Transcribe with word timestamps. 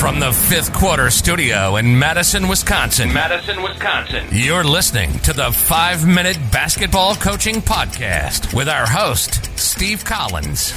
From 0.00 0.18
the 0.18 0.32
fifth 0.32 0.72
quarter 0.72 1.10
studio 1.10 1.76
in 1.76 1.98
Madison, 1.98 2.48
Wisconsin. 2.48 3.12
Madison, 3.12 3.62
Wisconsin. 3.62 4.26
You're 4.32 4.64
listening 4.64 5.12
to 5.18 5.34
the 5.34 5.52
five 5.52 6.06
minute 6.06 6.38
basketball 6.50 7.14
coaching 7.16 7.56
podcast 7.56 8.54
with 8.54 8.66
our 8.66 8.86
host, 8.86 9.58
Steve 9.58 10.02
Collins. 10.02 10.70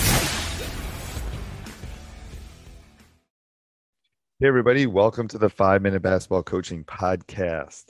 Hey, 4.42 4.48
everybody. 4.50 4.88
Welcome 4.88 5.30
to 5.30 5.38
the 5.38 5.50
five 5.50 5.82
minute 5.82 6.02
basketball 6.02 6.44
coaching 6.44 6.84
podcast. 6.84 7.86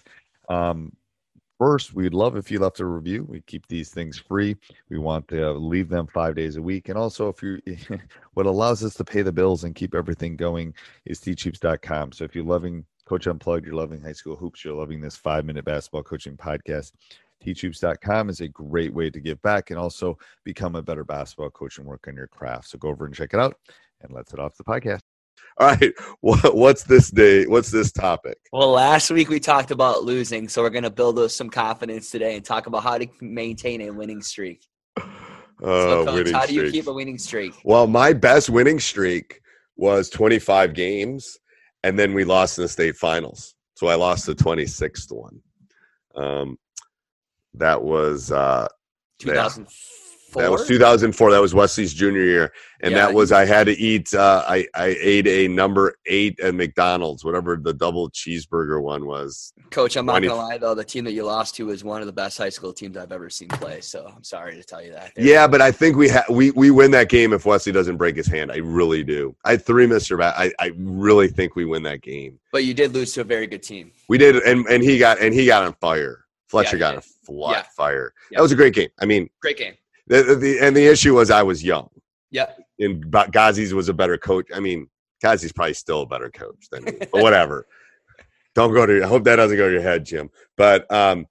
Um, 0.48 0.96
first, 1.64 1.94
we'd 1.94 2.14
love 2.14 2.36
if 2.36 2.52
you 2.52 2.60
left 2.60 2.82
a 2.82 2.86
review. 2.86 3.24
We 3.24 3.40
keep 3.40 3.66
these 3.68 3.90
things 3.90 4.20
free. 4.20 4.58
We 4.90 4.98
want 4.98 5.30
to 5.30 5.52
uh, 5.52 5.54
leave 5.54 5.88
them 5.88 6.08
five 6.08 6.36
days 6.36 6.58
a 6.58 6.62
week. 6.62 6.90
And 6.90 6.98
also, 6.98 7.30
if 7.30 7.42
you, 7.42 7.62
what 8.34 8.46
allows 8.46 8.84
us 8.84 8.96
to 8.96 9.06
pay 9.06 9.22
the 9.22 9.32
bills 9.32 9.64
and 9.64 9.74
keep 9.74 9.96
everything 9.96 10.36
going 10.36 10.74
is 11.06 11.22
teachhoops.com. 11.22 12.12
So 12.12 12.26
if 12.26 12.36
you're 12.36 12.44
loving 12.44 12.84
Coach 13.06 13.28
Unplugged, 13.28 13.66
you're 13.66 13.76
loving 13.76 14.02
high 14.02 14.12
school 14.12 14.36
hoops, 14.36 14.66
you're 14.66 14.76
loving 14.76 15.00
this 15.00 15.16
five 15.16 15.46
minute 15.46 15.64
basketball 15.64 16.04
coaching 16.04 16.36
podcast, 16.36 16.92
teachhoops.com 17.46 18.30
is 18.30 18.42
a 18.42 18.50
great 18.50 18.94
way 18.94 19.10
to 19.10 19.22
give 19.22 19.42
back 19.42 19.70
and 19.70 19.80
also 19.80 20.18
become 20.44 20.76
a 20.76 20.82
better 20.82 21.06
basketball 21.06 21.50
coach 21.50 21.78
and 21.78 21.88
work 21.88 22.10
on 22.10 22.16
your 22.16 22.28
craft. 22.28 22.68
So 22.68 22.78
go 22.78 22.90
over 22.90 23.06
and 23.06 23.16
check 23.16 23.34
it 23.34 23.40
out 23.40 23.56
and 24.02 24.12
let's 24.12 24.32
head 24.32 24.42
off 24.42 24.58
the 24.58 24.66
podcast. 24.66 25.13
All 25.60 25.68
right, 25.68 25.94
what's 26.22 26.84
this 26.84 27.12
day? 27.12 27.46
What's 27.46 27.70
this 27.70 27.92
topic? 27.92 28.38
Well, 28.52 28.72
last 28.72 29.12
week 29.12 29.30
we 29.30 29.40
talked 29.40 29.70
about 29.70 30.04
losing, 30.04 30.50
so 30.50 30.64
we're 30.64 30.72
going 30.72 30.84
to 30.84 30.90
build 30.90 31.20
us 31.20 31.36
some 31.36 31.50
confidence 31.50 32.10
today 32.10 32.36
and 32.36 32.44
talk 32.44 32.66
about 32.66 32.82
how 32.82 32.98
to 32.98 33.08
maintain 33.22 33.82
a 33.82 33.92
winning 33.92 34.22
streak. 34.22 34.66
Uh, 35.62 35.66
so, 35.66 36.06
coach, 36.06 36.16
winning 36.16 36.34
how 36.34 36.46
do 36.46 36.54
you 36.56 36.70
keep 36.72 36.88
a 36.88 36.92
winning 36.92 37.18
streak? 37.18 37.54
Well, 37.64 37.88
my 37.88 38.12
best 38.12 38.50
winning 38.50 38.82
streak 38.82 39.40
was 39.78 40.10
25 40.10 40.74
games, 40.74 41.38
and 41.84 41.98
then 41.98 42.14
we 42.14 42.26
lost 42.26 42.58
in 42.58 42.64
the 42.64 42.68
state 42.68 42.98
finals. 42.98 43.56
So 43.76 43.88
I 43.88 43.96
lost 43.96 44.26
the 44.26 44.36
26th 44.36 45.12
one. 45.12 45.40
Um, 46.16 46.58
that 47.54 47.82
was 47.82 48.32
uh, 48.32 48.68
yeah. 49.20 49.34
2004. 49.34 49.74
That 50.42 50.52
was 50.52 50.68
2004. 50.68 51.32
That 51.32 51.42
was 51.42 51.54
Wesley's 51.54 51.94
junior 51.94 52.24
year, 52.24 52.52
and 52.82 52.92
Yeah, 52.92 53.06
that 53.08 53.14
was 53.14 53.32
I 53.32 53.46
had 53.46 53.66
to 53.68 53.74
eat. 53.80 54.14
Uh, 54.14 54.44
I 54.48 54.68
I 54.76 54.96
ate 55.00 55.28
a 55.28 55.48
number 55.48 55.96
eight 56.06 56.40
at 56.40 56.56
McDonald's, 56.56 57.24
whatever 57.24 57.58
the 57.62 57.74
double 57.74 58.10
cheeseburger 58.10 58.82
one 58.82 59.06
was. 59.06 59.54
Coach, 59.72 59.96
I'm 59.96 60.06
not 60.06 60.14
going 60.22 60.30
to 60.30 60.36
lie, 60.36 60.58
though. 60.58 60.76
The 60.76 60.84
team 60.84 61.04
that 61.06 61.14
you 61.14 61.24
lost 61.24 61.56
to 61.56 61.66
was 61.68 61.84
one 61.84 62.02
of 62.02 62.08
the 62.08 62.14
best 62.14 62.38
high 62.38 62.50
school 62.50 62.74
teams 62.74 62.98
I've 62.98 63.12
ever 63.12 63.30
seen 63.30 63.48
play, 63.50 63.82
so 63.82 64.12
I'm 64.16 64.24
sorry 64.24 64.56
to 64.56 64.64
tell 64.64 64.84
you 64.84 64.92
that. 64.94 65.12
Yeah, 65.18 65.48
but 65.48 65.62
I 65.62 65.72
think 65.72 65.96
we 65.98 66.10
ha- 66.10 66.26
we 66.30 66.52
we 66.52 66.72
win 66.72 66.92
that 66.92 67.10
game 67.10 67.34
if 67.34 67.46
Wesley 67.46 67.72
doesn't 67.72 67.98
break 67.98 68.16
his 68.16 68.28
hand. 68.28 68.52
I 68.52 68.58
really 68.58 69.04
do. 69.04 69.36
I 69.46 69.52
had 69.52 69.66
three 69.66 69.88
Mister. 69.88 70.18
Ba- 70.18 70.34
I 70.38 70.52
I 70.60 70.72
really 70.78 71.28
think 71.28 71.56
we 71.56 71.66
win 71.66 71.84
that 71.84 72.02
game. 72.02 72.40
But 72.52 72.66
you 72.66 72.74
did 72.74 72.94
lose 72.94 73.14
to 73.14 73.22
a 73.22 73.24
very 73.24 73.48
good 73.48 73.64
team. 73.64 73.92
We 74.10 74.18
did, 74.18 74.36
and 74.38 74.66
and 74.68 74.84
he 74.84 74.98
got 74.98 75.20
and 75.20 75.34
he 75.34 75.46
got 75.46 75.64
on 75.64 75.74
fire. 75.82 76.20
Fletcher 76.50 76.76
he 76.76 76.80
got 76.80 76.92
did. 76.92 76.98
on 76.98 77.02
flat 77.26 77.66
Yeah. 77.66 77.70
fire. 77.76 78.14
Yeah. 78.30 78.38
That 78.38 78.42
was 78.44 78.52
a 78.52 78.56
great 78.56 78.76
game. 78.76 78.90
I 79.00 79.06
mean, 79.06 79.28
Great 79.42 79.58
game. 79.58 79.74
The, 80.08 80.36
the 80.36 80.60
and 80.62 80.76
the 80.76 80.86
issue 80.86 81.16
was 81.16 81.32
I 81.32 81.44
was 81.44 81.64
young, 81.64 81.90
Yeah. 82.32 82.52
and 82.80 83.06
Ghazi's 83.06 83.74
was 83.74 83.90
a 83.90 83.94
better 83.94 84.18
coach. 84.18 84.48
I 84.54 84.60
mean, 84.60 84.88
Ghazi's 85.24 85.52
probably 85.54 85.74
still 85.74 86.02
a 86.02 86.06
better 86.06 86.30
coach 86.30 86.68
than 86.72 86.84
me, 86.86 86.92
but 87.12 87.22
whatever. 87.22 87.66
Don't 88.56 88.74
go 88.74 88.86
to. 88.86 89.04
I 89.04 89.08
hope 89.08 89.24
that 89.24 89.38
doesn't 89.38 89.58
go 89.58 89.68
to 89.68 89.74
your 89.74 89.82
head, 89.82 90.06
Jim. 90.06 90.30
But 90.58 90.92
um, 90.92 91.26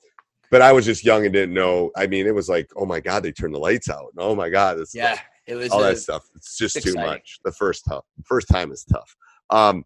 but 0.51 0.61
I 0.61 0.73
was 0.73 0.85
just 0.85 1.05
young 1.05 1.25
and 1.25 1.33
didn't 1.33 1.55
know. 1.55 1.91
I 1.97 2.07
mean, 2.07 2.27
it 2.27 2.35
was 2.35 2.49
like, 2.49 2.69
oh 2.77 2.85
my 2.85 2.99
god, 3.01 3.23
they 3.23 3.31
turned 3.33 3.55
the 3.55 3.59
lights 3.61 3.89
out. 3.89 4.09
And, 4.17 4.19
oh 4.25 4.35
my 4.35 4.49
god, 4.51 4.79
it's 4.81 4.95
Yeah. 4.95 5.19
It 5.47 5.55
was 5.57 5.71
all 5.71 5.83
a- 5.83 5.89
that 5.91 5.99
stuff. 5.99 6.25
It's 6.37 6.57
just 6.57 6.77
it's 6.77 6.85
too 6.85 6.91
exciting. 6.93 7.11
much. 7.11 7.39
The 7.45 7.53
first 7.53 7.85
tough, 7.89 8.05
first 8.25 8.49
time 8.49 8.71
is 8.73 8.85
tough. 8.85 9.15
Um, 9.51 9.85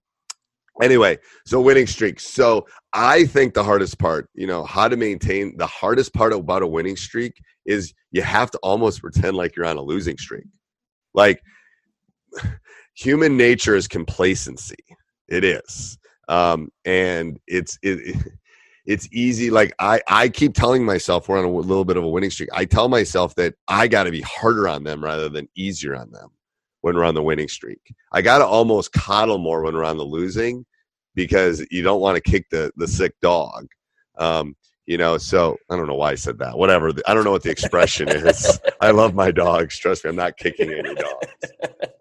anyway, 0.83 1.19
so 1.45 1.61
winning 1.61 1.87
streak. 1.87 2.21
So 2.21 2.67
I 2.93 3.25
think 3.25 3.55
the 3.55 3.65
hardest 3.65 3.99
part, 3.99 4.29
you 4.35 4.47
know, 4.47 4.65
how 4.65 4.89
to 4.89 4.97
maintain 4.97 5.57
the 5.57 5.67
hardest 5.67 6.13
part 6.15 6.33
about 6.33 6.63
a 6.63 6.67
winning 6.67 6.97
streak 6.97 7.41
is 7.65 7.95
you 8.13 8.23
have 8.23 8.51
to 8.53 8.59
almost 8.59 9.01
pretend 9.01 9.37
like 9.37 9.57
you're 9.57 9.67
on 9.67 9.77
a 9.77 9.83
losing 9.83 10.19
streak. 10.19 10.47
Like 11.15 11.43
human 12.95 13.37
nature 13.37 13.77
is 13.77 13.89
complacency. 13.89 14.85
It 15.29 15.45
is, 15.45 15.99
um, 16.29 16.69
and 16.85 17.39
it's 17.47 17.79
it. 17.83 18.17
It's 18.87 19.09
easy. 19.11 19.51
Like 19.51 19.75
I, 19.81 20.01
I 20.07 20.29
keep 20.29 20.55
telling 20.55 20.85
myself 20.85 21.29
we're 21.29 21.41
on 21.41 21.45
a 21.45 21.51
little 21.51 21.85
bit 21.85 21.97
of 21.97 22.05
a 22.05 22.09
winning 22.09 22.31
streak. 22.31 22.51
I 22.53 22.65
tell 22.65 22.89
myself 22.89 23.35
that 23.35 23.55
I 23.67 23.89
got 23.89 24.05
to 24.05 24.13
be 24.13 24.21
harder 24.21 24.69
on 24.69 24.85
them 24.85 25.03
rather 25.03 25.29
than 25.29 25.49
easier 25.57 25.97
on 25.97 26.13
them 26.13 26.31
when 26.87 26.95
we're 26.95 27.05
on 27.05 27.17
the 27.17 27.23
winning 27.23 27.49
streak. 27.49 27.93
I 28.13 28.23
got 28.23 28.39
to 28.39 28.47
almost 28.47 28.93
coddle 28.93 29.39
more 29.39 29.65
when 29.65 29.75
we're 29.75 29.83
on 29.83 29.97
the 29.97 30.05
losing 30.05 30.65
because 31.17 31.67
you 31.69 31.83
don't 31.83 32.01
want 32.01 32.15
to 32.15 32.21
kick 32.21 32.49
the 32.49 32.71
the 32.77 32.87
sick 32.87 33.13
dog. 33.21 33.67
Um, 34.19 34.55
you 34.87 34.97
know, 34.97 35.19
so 35.19 35.57
I 35.69 35.75
don't 35.75 35.89
know 35.89 35.97
why 35.97 36.13
I 36.13 36.15
said 36.15 36.39
that. 36.39 36.57
Whatever. 36.57 36.93
I 37.09 37.13
don't 37.13 37.25
know 37.25 37.33
what 37.33 37.43
the 37.43 37.51
expression 37.51 38.09
is. 38.11 38.61
I 38.81 38.93
love 38.93 39.17
my 39.17 39.33
dogs. 39.33 39.77
Trust 39.77 40.05
me, 40.05 40.11
I'm 40.11 40.17
not 40.17 40.37
kicking 40.37 40.73
any 40.73 40.95
dogs. 40.95 41.27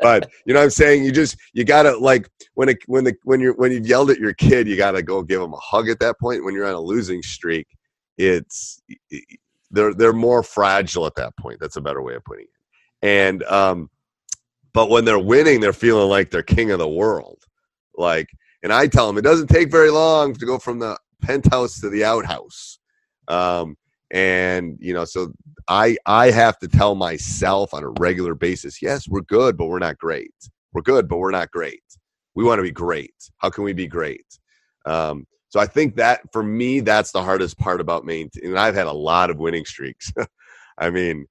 But 0.02 0.30
you 0.46 0.54
know 0.54 0.60
what 0.60 0.66
I'm 0.66 0.70
saying? 0.70 1.04
You 1.04 1.12
just 1.12 1.36
you 1.54 1.64
gotta 1.64 1.98
like 1.98 2.30
when 2.54 2.70
it 2.70 2.78
when 2.86 3.06
the 3.06 3.16
when 3.24 3.40
you're 3.40 3.56
when 3.56 3.72
you've 3.72 3.88
yelled 3.88 4.12
at 4.12 4.20
your 4.20 4.34
kid, 4.36 4.68
you 4.68 4.78
gotta 4.78 5.02
go 5.02 5.24
give 5.24 5.42
them 5.42 5.54
a 5.54 5.58
hug 5.58 5.90
at 5.90 6.00
that 6.02 6.20
point. 6.20 6.46
When 6.46 6.54
you're 6.54 6.68
on 6.68 6.76
a 6.76 6.80
losing 6.80 7.24
streak, 7.24 7.66
it's 8.20 8.80
they're 9.72 9.96
they're 9.96 10.14
more 10.14 10.44
fragile 10.44 11.08
at 11.08 11.16
that 11.16 11.36
point. 11.38 11.60
That's 11.60 11.76
a 11.76 11.82
better 11.82 12.04
way 12.04 12.14
of 12.14 12.24
putting 12.24 12.46
it. 12.46 12.52
And 13.02 13.42
um, 13.46 13.90
but 14.76 14.90
when 14.90 15.06
they're 15.06 15.18
winning, 15.18 15.62
they're 15.62 15.72
feeling 15.72 16.10
like 16.10 16.30
they're 16.30 16.44
king 16.44 16.70
of 16.70 16.80
the 16.80 16.88
world. 16.88 17.42
Like, 17.96 18.28
and 18.62 18.74
I 18.74 18.88
tell 18.88 19.08
them 19.08 19.18
it 19.18 19.22
doesn't 19.22 19.48
take 19.48 19.72
very 19.72 19.90
long 19.90 20.34
to 20.34 20.46
go 20.46 20.60
from 20.60 20.80
the 20.80 21.00
penthouse 21.22 21.80
to 21.80 21.90
the 21.90 22.04
outhouse. 22.04 22.78
Um, 23.30 23.78
and 24.12 24.78
you 24.82 24.94
know, 24.94 25.06
so 25.06 25.32
I 25.70 25.96
I 26.06 26.30
have 26.30 26.60
to 26.60 26.68
tell 26.68 26.94
myself 26.94 27.74
on 27.74 27.84
a 27.84 27.90
regular 28.00 28.36
basis, 28.36 28.82
yes, 28.82 29.08
we're 29.08 29.22
good, 29.22 29.56
but 29.58 29.68
we're 29.68 29.80
not 29.80 29.98
great. 29.98 30.34
We're 30.74 30.82
good, 30.82 31.08
but 31.08 31.18
we're 31.18 31.32
not 31.32 31.52
great. 31.52 31.82
We 32.36 32.44
want 32.44 32.60
to 32.60 32.64
be 32.64 32.72
great. 32.72 33.16
How 33.38 33.50
can 33.50 33.64
we 33.64 33.72
be 33.72 33.88
great? 33.88 34.26
Um, 34.86 35.26
so 35.48 35.62
I 35.62 35.68
think 35.68 35.96
that 35.96 36.20
for 36.34 36.44
me, 36.44 36.82
that's 36.82 37.14
the 37.14 37.24
hardest 37.24 37.58
part 37.58 37.80
about 37.80 38.04
maintaining. 38.04 38.50
And 38.50 38.60
I've 38.60 38.76
had 38.76 38.88
a 38.88 38.92
lot 38.92 39.30
of 39.30 39.38
winning 39.38 39.64
streaks. 39.64 40.12
I 40.78 40.90
mean, 40.90 41.28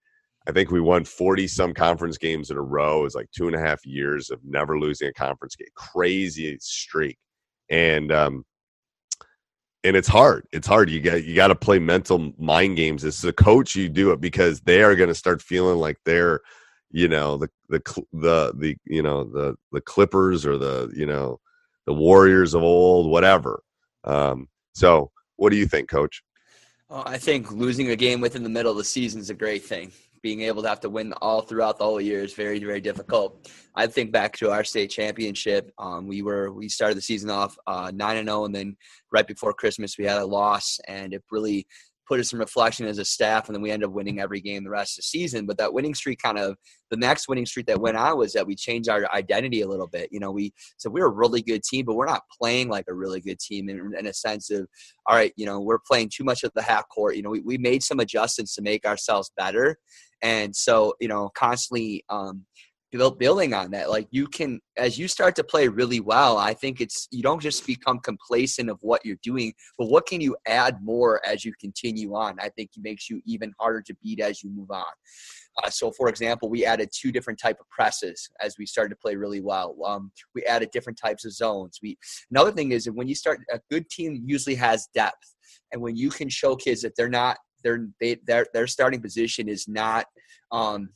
I 0.47 0.53
think 0.53 0.71
we 0.71 0.81
won 0.81 1.05
40 1.05 1.49
some 1.49 1.73
conference 1.73 2.19
games 2.19 2.51
in 2.51 2.57
a 2.57 2.63
row. 2.63 3.01
It 3.01 3.05
was 3.05 3.15
like 3.15 3.31
two 3.31 3.47
and 3.47 3.57
a 3.57 3.61
half 3.61 3.85
years 3.87 4.31
of 4.31 4.41
never 4.45 4.79
losing 4.79 5.09
a 5.09 5.13
conference 5.13 5.57
game. 5.57 5.69
Crazy 5.75 6.57
streak. 6.61 7.17
And 7.71 8.13
um 8.13 8.45
and 9.85 9.97
it's 9.97 10.09
hard. 10.09 10.47
It's 10.51 10.67
hard. 10.67 10.91
You 10.91 11.01
got 11.01 11.25
you 11.25 11.35
got 11.35 11.49
to 11.49 11.55
play 11.55 11.79
mental 11.79 12.33
mind 12.39 12.77
games. 12.77 13.05
As 13.05 13.23
a 13.25 13.33
coach, 13.33 13.77
you 13.77 13.89
do 13.89 14.11
it 14.13 14.21
because 14.21 14.61
they 14.61 14.83
are 14.83 14.97
going 14.97 15.09
to 15.09 15.15
start 15.15 15.43
feeling 15.43 15.79
like 15.79 15.99
they're, 16.05 16.41
you 16.91 17.07
know, 17.07 17.37
the 17.37 17.51
the 17.69 17.81
the 18.13 18.55
the 18.59 18.77
you 18.87 19.03
know 19.03 19.25
the 19.25 19.55
the 19.73 19.83
Clippers 19.83 20.47
or 20.47 20.57
the 20.57 20.91
you 20.97 21.05
know 21.05 21.39
the 21.87 21.93
Warriors 21.93 22.55
of 22.55 22.63
old, 22.63 23.11
whatever. 23.11 23.63
Um, 24.05 24.49
so, 24.75 25.11
what 25.37 25.51
do 25.51 25.57
you 25.57 25.67
think, 25.67 25.91
Coach? 25.91 26.23
Oh, 26.89 27.03
I 27.07 27.19
think 27.19 27.53
losing 27.53 27.91
a 27.91 27.97
game 27.97 28.23
within 28.23 28.43
the 28.43 28.49
middle 28.49 28.73
of 28.73 28.79
the 28.79 28.85
season 28.85 29.21
is 29.21 29.31
a 29.31 29.35
great 29.35 29.65
thing. 29.65 29.93
Being 30.25 30.41
able 30.41 30.63
to 30.63 30.69
have 30.71 30.81
to 30.81 30.89
win 30.89 31.13
all 31.21 31.43
throughout 31.43 31.77
the 31.77 31.85
whole 31.85 32.01
year 32.01 32.25
is 32.25 32.33
very, 32.33 32.59
very 32.59 32.81
difficult. 32.81 33.49
I 33.75 33.87
think 33.87 34.11
back 34.11 34.37
to 34.39 34.51
our 34.51 34.65
state 34.65 34.89
championship. 34.89 35.71
Um, 35.79 36.09
we 36.09 36.23
were 36.23 36.51
we 36.51 36.71
started 36.71 36.97
the 36.97 37.03
season 37.03 37.29
off 37.29 37.59
uh, 37.67 37.93
nine 37.95 38.17
and 38.17 38.27
zero, 38.27 38.41
oh, 38.41 38.45
and 38.47 38.55
then 38.55 38.77
right 39.13 39.27
before 39.27 39.53
Christmas 39.53 39.99
we 39.99 40.07
had 40.07 40.23
a 40.23 40.25
loss, 40.25 40.81
and 40.89 41.13
it 41.13 41.23
really 41.31 41.67
put 42.07 42.21
us 42.21 42.33
in 42.33 42.39
reflection 42.39 42.87
as 42.87 42.99
a 42.99 43.05
staff, 43.05 43.49
and 43.49 43.55
then 43.55 43.63
we 43.63 43.71
ended 43.71 43.89
up 43.89 43.95
winning 43.95 44.21
every 44.21 44.41
game 44.41 44.63
the 44.63 44.71
rest 44.71 44.99
of 44.99 45.03
the 45.03 45.07
season. 45.07 45.47
But 45.47 45.59
that 45.59 45.73
winning 45.73 45.95
streak 45.95 46.21
kind 46.23 46.39
of 46.39 46.57
the 46.91 46.97
next 46.97 47.29
winning 47.29 47.47
streak 47.47 47.67
that 47.67 47.81
went 47.81 47.97
on 47.97 48.19
was 48.19 48.33
that 48.35 48.47
we 48.47 48.55
changed 48.55 48.89
our 48.89 49.11
identity 49.13 49.63
a 49.63 49.69
little 49.69 49.87
bit. 49.87 50.09
You 50.13 50.21
know, 50.21 50.31
we 50.31 50.53
so 50.77 50.91
we're 50.91 51.07
a 51.07 51.11
really 51.11 51.43
good 51.43 51.63
team, 51.63 51.85
but 51.87 51.97
we're 51.97 52.07
not 52.07 52.23
playing 52.41 52.69
like 52.69 52.87
a 52.89 52.95
really 52.95 53.21
good 53.21 53.39
team 53.39 53.69
in, 53.69 53.93
in 53.99 54.07
a 54.07 54.13
sense 54.15 54.51
of 54.51 54.67
all 55.07 55.17
right, 55.17 55.33
you 55.37 55.47
know, 55.47 55.61
we're 55.61 55.79
playing 55.87 56.11
too 56.15 56.25
much 56.25 56.45
of 56.45 56.53
the 56.55 56.63
half 56.63 56.89
court. 56.89 57.17
You 57.17 57.23
know, 57.23 57.31
we, 57.31 57.41
we 57.41 57.59
made 57.59 57.83
some 57.83 58.01
adjustments 58.01 58.55
to 58.55 58.63
make 58.63 58.87
ourselves 58.87 59.31
better. 59.37 59.79
And 60.25 60.55
so, 60.57 60.95
you 61.01 61.07
know, 61.07 61.31
constantly 61.37 62.05
um, 62.09 62.45
building 63.19 63.53
on 63.53 63.73
that 63.73 63.91
like 63.91 64.07
you 64.13 64.25
can 64.25 64.61
as 64.77 64.97
you 64.97 65.09
start 65.09 65.35
to 65.35 65.43
play 65.43 65.67
really 65.67 65.99
well 65.99 66.39
i 66.39 66.55
think 66.55 66.81
it's 66.81 67.09
you 67.11 67.25
don't 67.25 67.43
just 67.43 67.67
become 67.67 67.99
complacent 67.99 68.71
of 68.71 68.79
what 68.83 69.05
you're 69.05 69.19
doing 69.21 69.53
but 69.79 69.87
what 69.87 70.07
can 70.07 70.21
you 70.21 70.37
add 70.47 70.79
more 70.83 71.25
as 71.27 71.45
you 71.45 71.53
continue 71.61 72.15
on? 72.15 72.37
I 72.41 72.49
think 72.51 72.71
it 72.77 72.83
makes 72.83 73.11
you 73.11 73.21
even 73.27 73.53
harder 73.59 73.83
to 73.83 73.95
beat 74.03 74.21
as 74.21 74.43
you 74.43 74.51
move 74.51 74.71
on. 74.71 74.85
Uh, 75.63 75.71
so 75.71 75.93
for 75.93 76.09
example 76.09 76.49
we 76.49 76.65
added 76.65 76.91
two 76.93 77.13
different 77.13 77.39
type 77.39 77.59
of 77.61 77.69
presses 77.71 78.29
as 78.41 78.57
we 78.59 78.67
started 78.67 78.91
to 78.91 78.97
play 78.97 79.15
really 79.17 79.41
well. 79.41 79.77
Um, 79.85 80.11
we 80.35 80.43
added 80.45 80.71
different 80.73 80.99
types 80.99 81.25
of 81.25 81.33
zones. 81.33 81.79
We 81.83 81.97
another 82.31 82.53
thing 82.53 82.73
is 82.73 82.85
that 82.85 82.93
when 82.93 83.09
you 83.09 83.15
start 83.15 83.41
a 83.53 83.61
good 83.71 83.89
team 83.91 84.23
usually 84.25 84.57
has 84.57 84.89
depth. 84.95 85.35
And 85.73 85.83
when 85.83 85.97
you 85.97 86.11
can 86.11 86.29
show 86.29 86.55
kids 86.55 86.83
that 86.83 86.95
they're 86.97 87.09
not 87.09 87.37
their 87.65 87.89
they, 88.01 88.17
their 88.27 88.47
their 88.55 88.67
starting 88.67 89.01
position 89.01 89.49
is 89.49 89.67
not 89.67 90.07
um, 90.53 90.91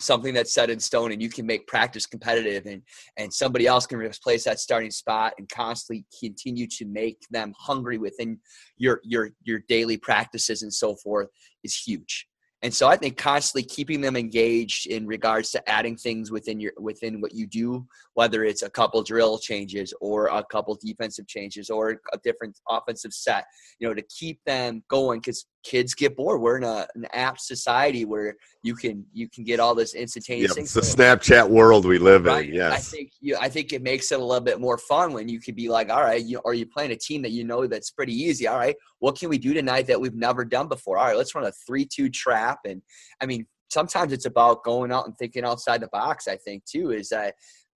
something 0.00 0.32
that's 0.32 0.52
set 0.52 0.70
in 0.70 0.78
stone 0.78 1.12
and 1.12 1.20
you 1.20 1.28
can 1.28 1.46
make 1.46 1.66
practice 1.66 2.06
competitive 2.06 2.66
and 2.66 2.82
and 3.16 3.32
somebody 3.32 3.66
else 3.66 3.86
can 3.86 3.98
replace 3.98 4.44
that 4.44 4.60
starting 4.60 4.90
spot 4.90 5.32
and 5.38 5.48
constantly 5.48 6.04
continue 6.20 6.66
to 6.66 6.84
make 6.84 7.18
them 7.30 7.52
hungry 7.58 7.98
within 7.98 8.38
your 8.76 9.00
your 9.02 9.30
your 9.42 9.60
daily 9.68 9.96
practices 9.96 10.62
and 10.62 10.72
so 10.72 10.94
forth 10.96 11.28
is 11.64 11.74
huge. 11.74 12.26
And 12.62 12.74
so 12.74 12.88
I 12.88 12.96
think 12.96 13.16
constantly 13.16 13.62
keeping 13.62 14.00
them 14.00 14.16
engaged 14.16 14.88
in 14.88 15.06
regards 15.06 15.52
to 15.52 15.70
adding 15.70 15.96
things 15.96 16.32
within 16.32 16.58
your 16.58 16.72
within 16.76 17.20
what 17.20 17.32
you 17.32 17.46
do, 17.46 17.86
whether 18.14 18.42
it's 18.42 18.62
a 18.62 18.70
couple 18.70 19.00
drill 19.04 19.38
changes 19.38 19.94
or 20.00 20.26
a 20.26 20.44
couple 20.50 20.76
defensive 20.84 21.28
changes 21.28 21.70
or 21.70 22.00
a 22.12 22.18
different 22.24 22.58
offensive 22.68 23.12
set, 23.12 23.44
you 23.78 23.86
know, 23.86 23.94
to 23.94 24.02
keep 24.02 24.40
them 24.44 24.82
going 24.88 25.20
because 25.20 25.46
kids 25.68 25.94
get 25.94 26.16
bored. 26.16 26.40
We're 26.40 26.56
in 26.56 26.64
a, 26.64 26.86
an 26.94 27.06
app 27.12 27.38
society 27.38 28.04
where 28.04 28.36
you 28.62 28.74
can 28.74 29.04
you 29.12 29.28
can 29.28 29.44
get 29.44 29.60
all 29.60 29.74
this 29.74 29.94
instantaneous. 29.94 30.56
Yep, 30.56 30.64
it's 30.64 30.74
the 30.74 30.80
Snapchat 30.80 31.48
world 31.48 31.84
we 31.84 31.98
live 31.98 32.24
right? 32.24 32.48
in. 32.48 32.54
Yes, 32.54 32.72
I 32.72 32.78
think 32.78 33.12
you. 33.20 33.36
I 33.38 33.48
think 33.48 33.72
it 33.72 33.82
makes 33.82 34.10
it 34.10 34.18
a 34.18 34.24
little 34.24 34.42
bit 34.42 34.60
more 34.60 34.78
fun 34.78 35.12
when 35.12 35.28
you 35.28 35.40
could 35.40 35.54
be 35.54 35.68
like, 35.68 35.90
all 35.90 36.02
right, 36.02 36.24
you 36.24 36.40
are 36.44 36.54
you 36.54 36.66
playing 36.66 36.92
a 36.92 36.96
team 36.96 37.22
that 37.22 37.32
you 37.32 37.44
know 37.44 37.66
that's 37.66 37.90
pretty 37.90 38.14
easy. 38.14 38.48
All 38.48 38.56
right, 38.56 38.76
what 38.98 39.18
can 39.18 39.28
we 39.28 39.38
do 39.38 39.52
tonight 39.52 39.86
that 39.88 40.00
we've 40.00 40.14
never 40.14 40.44
done 40.44 40.68
before? 40.68 40.96
All 40.98 41.06
right, 41.06 41.16
let's 41.16 41.34
run 41.34 41.44
a 41.44 41.52
three-two 41.66 42.08
trap. 42.08 42.60
And 42.64 42.80
I 43.20 43.26
mean, 43.26 43.46
sometimes 43.68 44.12
it's 44.12 44.26
about 44.26 44.64
going 44.64 44.90
out 44.90 45.06
and 45.06 45.16
thinking 45.18 45.44
outside 45.44 45.82
the 45.82 45.88
box. 45.88 46.28
I 46.28 46.36
think 46.36 46.64
too 46.64 46.92
is 46.92 47.10
that 47.10 47.34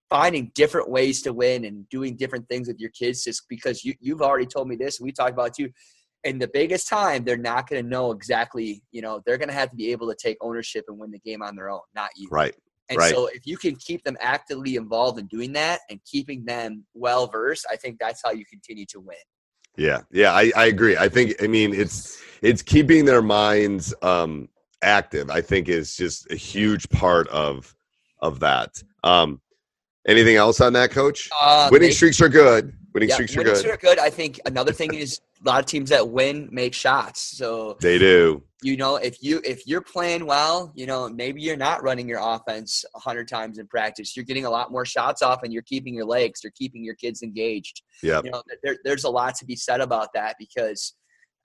finding 0.08 0.50
different 0.54 0.90
ways 0.90 1.22
to 1.22 1.32
win 1.32 1.64
and 1.64 1.88
doing 1.88 2.16
different 2.16 2.46
things 2.48 2.68
with 2.68 2.78
your 2.78 2.90
kids 2.90 3.24
just 3.24 3.48
because 3.48 3.82
you, 3.82 3.94
you've 3.98 4.20
already 4.20 4.44
told 4.44 4.68
me 4.68 4.76
this 4.76 4.98
and 4.98 5.06
we 5.06 5.12
talked 5.12 5.32
about 5.32 5.46
it 5.48 5.54
too 5.54 5.70
in 6.24 6.38
the 6.38 6.48
biggest 6.48 6.88
time, 6.88 7.24
they're 7.24 7.36
not 7.36 7.68
going 7.68 7.82
to 7.82 7.88
know 7.88 8.12
exactly, 8.12 8.82
you 8.92 9.02
know, 9.02 9.20
they're 9.26 9.38
going 9.38 9.48
to 9.48 9.54
have 9.54 9.70
to 9.70 9.76
be 9.76 9.90
able 9.90 10.08
to 10.08 10.14
take 10.14 10.36
ownership 10.40 10.84
and 10.88 10.98
win 10.98 11.10
the 11.10 11.18
game 11.18 11.42
on 11.42 11.56
their 11.56 11.70
own, 11.70 11.80
not 11.94 12.10
you. 12.16 12.28
Right. 12.30 12.54
And 12.88 12.98
right. 12.98 13.14
so 13.14 13.26
if 13.26 13.46
you 13.46 13.56
can 13.56 13.76
keep 13.76 14.04
them 14.04 14.16
actively 14.20 14.76
involved 14.76 15.18
in 15.18 15.26
doing 15.26 15.52
that 15.54 15.80
and 15.90 16.00
keeping 16.04 16.44
them 16.44 16.84
well 16.94 17.26
versed, 17.26 17.66
I 17.70 17.76
think 17.76 17.98
that's 17.98 18.20
how 18.24 18.32
you 18.32 18.44
continue 18.44 18.86
to 18.86 19.00
win. 19.00 19.16
Yeah. 19.76 20.02
Yeah, 20.10 20.32
I, 20.32 20.52
I 20.54 20.66
agree. 20.66 20.96
I 20.96 21.08
think 21.08 21.42
I 21.42 21.46
mean 21.46 21.72
it's 21.72 22.20
it's 22.42 22.60
keeping 22.60 23.04
their 23.04 23.22
minds 23.22 23.94
um 24.02 24.48
active, 24.82 25.30
I 25.30 25.40
think 25.40 25.68
is 25.68 25.96
just 25.96 26.30
a 26.30 26.36
huge 26.36 26.88
part 26.90 27.28
of 27.28 27.74
of 28.20 28.40
that. 28.40 28.82
Um 29.02 29.40
anything 30.06 30.36
else 30.36 30.60
on 30.60 30.74
that, 30.74 30.90
coach? 30.90 31.30
Uh, 31.40 31.68
winning 31.72 31.88
they, 31.88 31.94
streaks 31.94 32.20
are 32.20 32.28
good. 32.28 32.74
Winning 32.92 33.08
yeah, 33.08 33.14
streaks 33.14 33.34
winning 33.34 33.52
are 33.54 33.56
good. 33.56 33.70
Are 33.70 33.76
good. 33.78 33.98
I 33.98 34.10
think 34.10 34.40
another 34.44 34.72
thing 34.72 34.92
is 34.92 35.20
a 35.44 35.48
lot 35.48 35.60
of 35.60 35.66
teams 35.66 35.90
that 35.90 36.08
win 36.08 36.48
make 36.52 36.74
shots. 36.74 37.20
So 37.20 37.76
they 37.80 37.98
do. 37.98 38.42
You 38.62 38.76
know, 38.76 38.96
if 38.96 39.22
you 39.22 39.40
if 39.44 39.66
you're 39.66 39.82
playing 39.82 40.24
well, 40.26 40.72
you 40.74 40.86
know, 40.86 41.08
maybe 41.08 41.42
you're 41.42 41.56
not 41.56 41.82
running 41.82 42.08
your 42.08 42.20
offense 42.22 42.84
hundred 42.94 43.26
times 43.28 43.58
in 43.58 43.66
practice. 43.66 44.16
You're 44.16 44.24
getting 44.24 44.44
a 44.44 44.50
lot 44.50 44.70
more 44.70 44.84
shots 44.84 45.20
off, 45.20 45.42
and 45.42 45.52
you're 45.52 45.62
keeping 45.62 45.94
your 45.94 46.06
legs. 46.06 46.40
You're 46.44 46.52
keeping 46.52 46.84
your 46.84 46.94
kids 46.94 47.22
engaged. 47.22 47.82
Yeah. 48.02 48.20
You 48.22 48.30
know, 48.30 48.42
there, 48.62 48.76
there's 48.84 49.04
a 49.04 49.10
lot 49.10 49.34
to 49.36 49.44
be 49.44 49.56
said 49.56 49.80
about 49.80 50.08
that 50.14 50.36
because. 50.38 50.94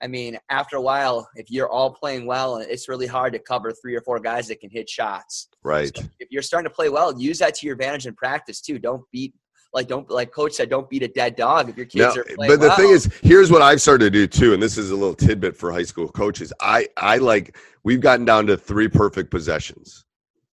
I 0.00 0.06
mean, 0.06 0.38
after 0.48 0.76
a 0.76 0.80
while, 0.80 1.28
if 1.34 1.50
you're 1.50 1.68
all 1.68 1.90
playing 1.90 2.24
well, 2.24 2.58
it's 2.58 2.88
really 2.88 3.08
hard 3.08 3.32
to 3.32 3.40
cover 3.40 3.72
three 3.72 3.96
or 3.96 4.00
four 4.02 4.20
guys 4.20 4.46
that 4.46 4.60
can 4.60 4.70
hit 4.70 4.88
shots. 4.88 5.48
Right. 5.64 5.90
So 5.92 6.04
if 6.20 6.28
you're 6.30 6.40
starting 6.40 6.70
to 6.70 6.72
play 6.72 6.88
well, 6.88 7.20
use 7.20 7.40
that 7.40 7.56
to 7.56 7.66
your 7.66 7.72
advantage 7.72 8.06
in 8.06 8.14
practice 8.14 8.60
too. 8.60 8.78
Don't 8.78 9.02
beat 9.10 9.34
like 9.72 9.88
don't 9.88 10.08
like 10.10 10.32
coach 10.32 10.52
said 10.52 10.70
don't 10.70 10.88
beat 10.88 11.02
a 11.02 11.08
dead 11.08 11.36
dog 11.36 11.68
if 11.68 11.76
your 11.76 11.86
kids 11.86 12.14
no, 12.14 12.20
are 12.20 12.24
playing 12.24 12.52
but 12.52 12.60
the 12.60 12.68
well. 12.68 12.76
thing 12.76 12.90
is 12.90 13.10
here's 13.22 13.50
what 13.50 13.62
i've 13.62 13.80
started 13.80 14.04
to 14.04 14.10
do 14.10 14.26
too 14.26 14.54
and 14.54 14.62
this 14.62 14.78
is 14.78 14.90
a 14.90 14.96
little 14.96 15.14
tidbit 15.14 15.56
for 15.56 15.72
high 15.72 15.82
school 15.82 16.08
coaches 16.08 16.52
i 16.60 16.86
i 16.96 17.18
like 17.18 17.56
we've 17.84 18.00
gotten 18.00 18.24
down 18.24 18.46
to 18.46 18.56
three 18.56 18.88
perfect 18.88 19.30
possessions 19.30 20.04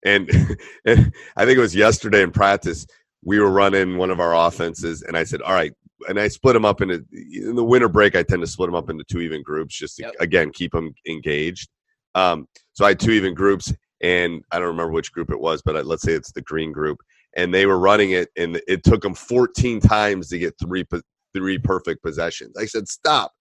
and, 0.06 0.30
and 0.86 1.14
i 1.38 1.46
think 1.46 1.58
it 1.58 1.62
was 1.62 1.76
yesterday 1.76 2.22
in 2.22 2.32
practice 2.32 2.86
we 3.24 3.40
were 3.40 3.52
running 3.52 3.98
one 3.98 4.10
of 4.10 4.20
our 4.20 4.36
offenses 4.48 5.04
and 5.04 5.18
i 5.18 5.24
said 5.24 5.42
all 5.42 5.54
right 5.54 5.74
and 6.10 6.20
i 6.20 6.28
split 6.28 6.54
them 6.54 6.66
up 6.66 6.82
into 6.82 7.04
in 7.32 7.56
the 7.56 7.64
winter 7.64 7.90
break 7.90 8.16
i 8.16 8.24
tend 8.24 8.42
to 8.42 8.48
split 8.48 8.68
them 8.68 8.76
up 8.76 8.90
into 8.90 9.04
two 9.06 9.22
even 9.22 9.42
groups 9.44 9.76
just 9.78 9.98
to 9.98 10.04
Yep. 10.04 10.14
again 10.20 10.52
keep 10.52 10.72
them 10.72 10.94
engaged 11.08 11.70
um, 12.16 12.48
so 12.74 12.86
i 12.86 12.90
had 12.90 13.00
two 13.00 13.12
even 13.12 13.34
groups 13.34 13.74
and 14.02 14.44
i 14.52 14.60
don't 14.60 14.68
remember 14.68 14.92
which 14.92 15.12
group 15.12 15.32
it 15.32 15.40
was 15.40 15.62
but 15.62 15.78
I, 15.78 15.82
let's 15.82 16.04
say 16.04 16.14
it's 16.14 16.32
the 16.32 16.42
green 16.42 16.72
group 16.72 17.00
and 17.36 17.54
they 17.54 17.66
were 17.66 17.80
running 17.80 18.12
it 18.12 18.30
and 18.38 18.62
it 18.68 18.84
took 18.84 19.02
them 19.02 19.14
14 19.14 19.80
times 19.80 20.30
to 20.30 20.40
get 20.40 20.56
three 20.60 20.86
three 21.34 21.58
perfect 21.58 22.04
possessions. 22.04 22.56
I 22.58 22.66
said 22.66 22.88
stop. 22.88 23.32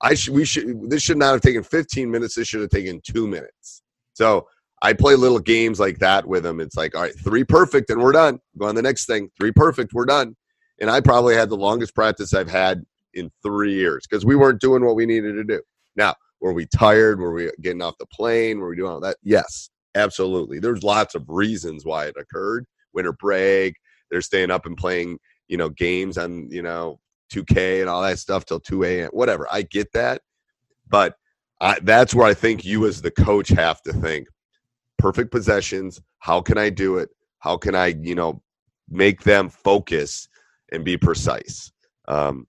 I 0.00 0.14
should 0.14 0.34
we 0.34 0.44
should 0.44 0.90
this 0.90 1.02
should 1.02 1.18
not 1.18 1.32
have 1.32 1.40
taken 1.40 1.62
15 1.62 2.10
minutes 2.10 2.34
this 2.34 2.48
should 2.48 2.60
have 2.60 2.70
taken 2.70 3.00
two 3.02 3.26
minutes. 3.26 3.82
So 4.14 4.46
i 4.82 4.92
play 4.92 5.14
little 5.14 5.38
games 5.38 5.80
like 5.80 5.98
that 5.98 6.26
with 6.26 6.42
them. 6.42 6.60
It's 6.60 6.76
like 6.76 6.94
all 6.94 7.02
right 7.02 7.18
three 7.18 7.44
perfect 7.44 7.90
and 7.90 8.00
we're 8.00 8.12
done. 8.12 8.40
Go 8.58 8.66
on 8.66 8.74
the 8.74 8.82
next 8.82 9.06
thing. 9.06 9.30
Three 9.38 9.52
perfect 9.52 9.92
we're 9.92 10.06
done. 10.06 10.36
And 10.80 10.90
i 10.90 11.00
probably 11.00 11.34
had 11.34 11.50
the 11.50 11.56
longest 11.56 11.94
practice 11.94 12.34
i've 12.34 12.50
had 12.50 12.82
in 13.14 13.30
three 13.42 13.72
years 13.72 14.06
because 14.08 14.26
we 14.26 14.36
weren't 14.36 14.60
doing 14.60 14.84
what 14.84 14.96
we 14.96 15.06
needed 15.06 15.34
to 15.34 15.44
do. 15.44 15.62
Now 15.96 16.14
were 16.40 16.52
we 16.52 16.66
tired? 16.66 17.18
Were 17.18 17.32
we 17.32 17.50
getting 17.62 17.80
off 17.82 17.96
the 17.98 18.06
plane? 18.06 18.58
Were 18.58 18.68
we 18.68 18.76
doing 18.76 18.92
all 18.92 19.00
that? 19.00 19.16
Yes 19.22 19.70
absolutely. 19.96 20.60
There's 20.60 20.82
lots 20.82 21.14
of 21.14 21.24
reasons 21.26 21.84
why 21.84 22.06
it 22.06 22.16
occurred 22.18 22.66
winter 22.96 23.12
break. 23.12 23.76
They're 24.10 24.20
staying 24.20 24.50
up 24.50 24.66
and 24.66 24.76
playing, 24.76 25.18
you 25.46 25.56
know, 25.56 25.68
games 25.68 26.18
on, 26.18 26.50
you 26.50 26.62
know, 26.62 26.98
2K 27.32 27.80
and 27.80 27.88
all 27.88 28.02
that 28.02 28.18
stuff 28.18 28.44
till 28.44 28.58
2 28.58 28.84
a.m. 28.84 29.10
Whatever. 29.12 29.46
I 29.52 29.62
get 29.62 29.92
that. 29.92 30.22
But 30.88 31.14
I, 31.60 31.78
that's 31.82 32.14
where 32.14 32.26
I 32.26 32.34
think 32.34 32.64
you 32.64 32.86
as 32.86 33.00
the 33.00 33.10
coach 33.10 33.48
have 33.50 33.80
to 33.82 33.92
think 33.92 34.26
perfect 34.98 35.30
possessions. 35.30 36.00
How 36.18 36.40
can 36.40 36.58
I 36.58 36.70
do 36.70 36.98
it? 36.98 37.10
How 37.38 37.56
can 37.56 37.74
I, 37.74 37.88
you 38.00 38.14
know, 38.14 38.42
make 38.88 39.22
them 39.22 39.48
focus 39.48 40.28
and 40.72 40.84
be 40.84 40.96
precise? 40.96 41.70
Um, 42.08 42.46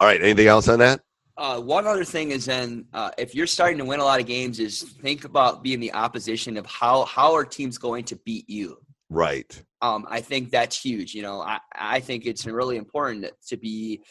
all 0.00 0.08
right. 0.08 0.20
Anything 0.22 0.46
else 0.46 0.68
on 0.68 0.78
that? 0.78 1.00
Uh, 1.36 1.60
one 1.60 1.86
other 1.86 2.04
thing 2.04 2.30
is 2.30 2.44
then 2.44 2.84
uh, 2.92 3.10
if 3.18 3.34
you're 3.34 3.46
starting 3.46 3.78
to 3.78 3.84
win 3.84 3.98
a 3.98 4.04
lot 4.04 4.20
of 4.20 4.26
games, 4.26 4.60
is 4.60 4.82
think 4.82 5.24
about 5.24 5.64
being 5.64 5.80
the 5.80 5.92
opposition 5.92 6.56
of 6.56 6.64
how 6.66 7.04
how 7.06 7.34
are 7.34 7.44
teams 7.44 7.76
going 7.76 8.04
to 8.04 8.16
beat 8.24 8.48
you. 8.48 8.78
Right. 9.14 9.62
Um, 9.80 10.06
I 10.10 10.20
think 10.20 10.50
that's 10.50 10.80
huge. 10.80 11.14
You 11.14 11.22
know, 11.22 11.40
I, 11.40 11.60
I 11.72 12.00
think 12.00 12.26
it's 12.26 12.44
really 12.46 12.76
important 12.76 13.26
to 13.48 13.56
be 13.56 14.02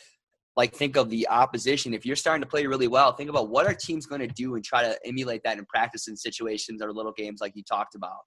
like 0.56 0.74
think 0.74 0.96
of 0.96 1.10
the 1.10 1.28
opposition. 1.28 1.94
If 1.94 2.06
you're 2.06 2.16
starting 2.16 2.42
to 2.42 2.48
play 2.48 2.66
really 2.66 2.88
well, 2.88 3.12
think 3.12 3.30
about 3.30 3.50
what 3.50 3.66
our 3.66 3.74
team's 3.74 4.06
going 4.06 4.22
to 4.22 4.28
do 4.28 4.56
and 4.56 4.64
try 4.64 4.82
to 4.84 4.98
emulate 5.06 5.42
that 5.44 5.58
in 5.58 5.66
practice 5.66 6.08
in 6.08 6.16
situations 6.16 6.82
or 6.82 6.94
little 6.94 7.12
games 7.12 7.42
like 7.42 7.54
you 7.56 7.64
talked 7.64 7.96
about. 7.96 8.20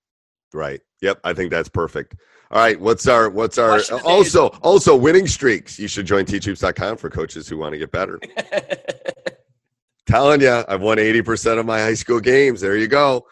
Right. 0.52 0.80
Yep. 1.00 1.20
I 1.24 1.32
think 1.32 1.50
that's 1.50 1.68
perfect. 1.70 2.16
All 2.50 2.60
right. 2.60 2.78
What's 2.78 3.08
our 3.08 3.30
what's 3.30 3.56
our 3.56 3.70
Question 3.70 3.96
of 3.96 4.02
the 4.02 4.08
day 4.08 4.18
is- 4.18 4.36
also 4.36 4.58
also 4.60 4.96
winning 4.96 5.26
streaks? 5.26 5.78
You 5.78 5.88
should 5.88 6.06
join 6.06 6.26
teachhoops.com 6.26 6.98
for 6.98 7.08
coaches 7.08 7.48
who 7.48 7.56
want 7.56 7.72
to 7.72 7.78
get 7.78 7.90
better. 7.90 8.20
Telling 10.06 10.42
you, 10.42 10.62
I've 10.68 10.82
won 10.82 10.98
80% 10.98 11.58
of 11.58 11.66
my 11.66 11.80
high 11.80 11.94
school 11.94 12.20
games. 12.20 12.60
There 12.60 12.76
you 12.76 12.86
go. 12.86 13.26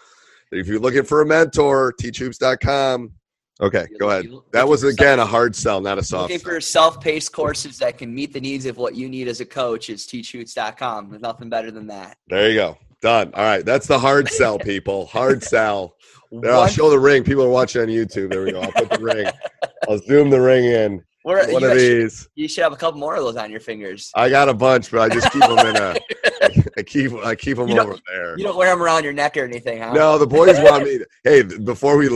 If 0.50 0.66
you're 0.66 0.80
looking 0.80 1.04
for 1.04 1.20
a 1.20 1.26
mentor, 1.26 1.92
teachhoops.com. 2.00 3.12
Okay, 3.60 3.86
go 4.00 4.10
ahead. 4.10 4.26
That 4.52 4.66
was 4.66 4.82
again 4.82 5.20
a 5.20 5.26
hard 5.26 5.54
sell, 5.54 5.80
not 5.80 5.96
a 5.96 6.02
soft 6.02 6.30
Looking 6.30 6.44
for 6.44 6.60
self-paced 6.60 7.32
courses 7.32 7.78
that 7.78 7.98
can 7.98 8.12
meet 8.12 8.32
the 8.32 8.40
needs 8.40 8.66
of 8.66 8.76
what 8.76 8.96
you 8.96 9.08
need 9.08 9.28
as 9.28 9.40
a 9.40 9.44
coach 9.44 9.90
is 9.90 10.06
teachhoops.com. 10.06 11.10
There's 11.10 11.22
nothing 11.22 11.48
better 11.48 11.70
than 11.70 11.86
that. 11.86 12.16
There 12.28 12.48
you 12.48 12.56
go. 12.56 12.78
Done. 13.00 13.32
All 13.34 13.44
right. 13.44 13.64
That's 13.64 13.86
the 13.86 13.98
hard 13.98 14.28
sell, 14.28 14.58
people. 14.58 15.06
Hard 15.06 15.42
sell. 15.44 15.94
There, 16.32 16.52
I'll 16.52 16.66
show 16.66 16.90
the 16.90 16.98
ring. 16.98 17.22
People 17.22 17.44
are 17.44 17.48
watching 17.48 17.82
on 17.82 17.88
YouTube. 17.88 18.30
There 18.30 18.42
we 18.42 18.50
go. 18.50 18.62
I'll 18.62 18.72
put 18.72 18.90
the 18.90 18.98
ring. 18.98 19.26
I'll 19.88 19.98
zoom 19.98 20.30
the 20.30 20.40
ring 20.40 20.64
in. 20.64 21.04
One 21.24 21.36
you 21.48 21.56
of 21.56 21.62
should- 21.62 21.78
these. 21.78 22.28
You 22.34 22.48
should 22.48 22.64
have 22.64 22.74
a 22.74 22.76
couple 22.76 23.00
more 23.00 23.16
of 23.16 23.24
those 23.24 23.36
on 23.36 23.50
your 23.50 23.60
fingers. 23.60 24.10
I 24.14 24.28
got 24.28 24.50
a 24.50 24.54
bunch, 24.54 24.90
but 24.90 25.00
I 25.00 25.08
just 25.08 25.32
keep 25.32 25.40
them 25.40 25.58
in 25.58 25.76
a. 25.76 25.96
I 26.76 26.82
keep 26.82 27.12
I 27.14 27.34
keep 27.34 27.56
them 27.56 27.70
over 27.70 27.96
there. 28.06 28.36
You 28.36 28.44
don't 28.44 28.58
wear 28.58 28.68
them 28.68 28.82
around 28.82 29.04
your 29.04 29.14
neck 29.14 29.36
or 29.38 29.44
anything, 29.44 29.80
huh? 29.80 29.94
No, 29.94 30.18
the 30.18 30.26
boys 30.26 30.58
want 30.60 30.84
me. 30.84 30.98
To, 30.98 31.06
hey, 31.24 31.42
before 31.42 31.96
we. 31.96 32.08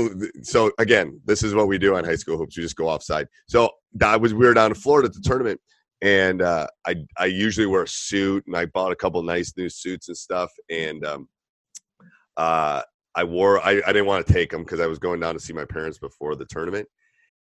So 0.43 0.71
again, 0.79 1.21
this 1.25 1.43
is 1.43 1.55
what 1.55 1.69
we 1.69 1.79
do 1.79 1.97
on 1.97 2.05
high 2.05 2.17
school 2.17 2.37
hoops. 2.37 2.57
We 2.57 2.63
just 2.63 2.77
go 2.77 2.87
offside. 2.87 3.29
So 3.47 3.71
I 4.03 4.17
was 4.19 4.35
we 4.35 4.47
were 4.47 4.53
down 4.53 4.73
in 4.73 4.75
Florida 4.75 5.07
at 5.07 5.15
the 5.15 5.23
tournament, 5.23 5.59
and 6.03 6.43
uh, 6.43 6.67
I 6.87 6.97
I 7.17 7.27
usually 7.27 7.67
wear 7.67 7.85
a 7.85 7.89
suit, 7.89 8.45
and 8.47 8.55
I 8.55 8.67
bought 8.67 8.93
a 8.93 8.97
couple 8.97 9.23
nice 9.23 9.55
new 9.57 9.71
suits 9.71 10.09
and 10.09 10.17
stuff, 10.17 10.53
and 10.69 11.05
um, 11.07 11.29
uh, 12.37 12.83
I 13.15 13.25
wore. 13.25 13.59
I, 13.61 13.81
I 13.87 13.93
didn't 13.93 14.07
want 14.07 14.27
to 14.27 14.33
take 14.33 14.51
them 14.51 14.65
because 14.65 14.81
I 14.81 14.87
was 14.87 14.99
going 14.99 15.21
down 15.21 15.33
to 15.33 15.41
see 15.41 15.55
my 15.55 15.65
parents 15.65 15.99
before 15.99 16.37
the 16.37 16.45
tournament. 16.45 16.87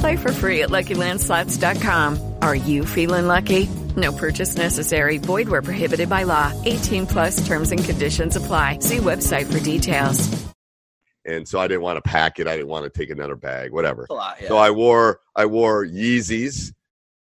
Play 0.00 0.16
for 0.16 0.32
free 0.32 0.62
at 0.62 0.70
LuckyLandSlots.com. 0.70 2.34
Are 2.42 2.54
you 2.54 2.84
feeling 2.84 3.26
lucky? 3.26 3.68
No 3.96 4.12
purchase 4.12 4.56
necessary. 4.56 5.18
Void 5.18 5.48
where 5.48 5.62
prohibited 5.62 6.08
by 6.08 6.24
law. 6.24 6.52
18 6.64 7.06
plus 7.06 7.46
terms 7.46 7.70
and 7.72 7.82
conditions 7.82 8.36
apply. 8.36 8.80
See 8.80 8.98
website 8.98 9.50
for 9.50 9.60
details. 9.62 10.28
and 11.24 11.46
so 11.48 11.58
I 11.58 11.66
didn't 11.66 11.82
want 11.82 11.96
to 11.96 12.02
pack 12.08 12.38
it. 12.38 12.46
I 12.46 12.56
didn't 12.56 12.68
want 12.68 12.84
to 12.84 12.98
take 12.98 13.10
another 13.10 13.36
bag, 13.36 13.72
whatever. 13.72 14.06
a 14.10 14.14
lot, 14.14 14.36
yeah. 14.40 14.48
So 14.48 14.56
I 14.58 14.70
wore 14.70 15.20
I 15.34 15.46
wore 15.46 15.84
Yeezys, 15.86 16.72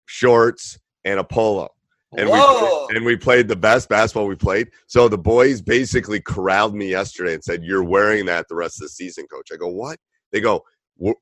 shorts, 0.05 0.79
and 1.03 1.19
a 1.19 1.23
polo. 1.23 1.69
And 2.17 2.29
Whoa! 2.29 2.87
we 2.89 2.95
and 2.95 3.05
we 3.05 3.15
played 3.17 3.47
the 3.47 3.55
best 3.55 3.89
basketball 3.89 4.27
we 4.27 4.35
played. 4.35 4.69
So 4.87 5.07
the 5.09 5.17
boys 5.17 5.61
basically 5.61 6.21
corralled 6.21 6.75
me 6.75 6.87
yesterday 6.89 7.33
and 7.33 7.43
said, 7.43 7.63
"You're 7.63 7.83
wearing 7.83 8.25
that 8.27 8.47
the 8.47 8.55
rest 8.55 8.77
of 8.77 8.85
the 8.85 8.89
season, 8.89 9.25
coach." 9.27 9.49
I 9.51 9.57
go, 9.57 9.67
"What?" 9.67 9.99
They 10.31 10.39
go, 10.41 10.51
"W- 10.51 10.63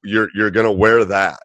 "You're 0.04 0.30
you're 0.34 0.52
gonna 0.52 0.72
wear 0.72 1.06
that." 1.06 1.40